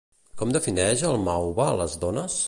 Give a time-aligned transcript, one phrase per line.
[0.39, 2.39] Com defineix el Mauva les dones?